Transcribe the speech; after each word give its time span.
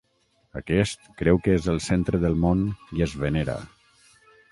Aquest 0.59 1.03
creu 1.19 1.37
que 1.47 1.53
és 1.57 1.67
el 1.73 1.81
centre 1.87 2.21
del 2.23 2.39
món 2.45 2.65
i 3.01 3.05
es 3.07 3.13
venera. 3.25 3.59